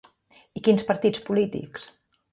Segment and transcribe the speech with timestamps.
[0.59, 1.89] I quins partits polítics?